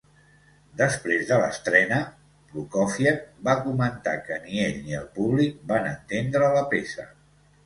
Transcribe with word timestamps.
Després 0.77 1.25
de 1.31 1.35
l'estrena, 1.41 1.99
Prokofiev 2.53 3.19
va 3.49 3.55
comentar 3.67 4.15
que 4.31 4.39
ni 4.47 4.65
ell 4.65 4.81
ni 4.89 4.97
el 5.03 5.07
públic 5.21 5.61
van 5.75 5.89
entendre 5.93 6.51
la 6.59 6.67
peça. 6.75 7.07